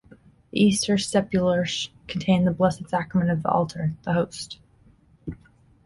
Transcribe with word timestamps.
The 0.49 0.59
Easter 0.59 0.97
Sepulchre 0.97 1.91
contained 2.07 2.47
the 2.47 2.51
Blessed 2.51 2.89
Sacrament 2.89 3.29
of 3.29 3.43
the 3.43 3.51
altar, 3.51 3.93
the 4.01 4.13
Host. 4.13 4.57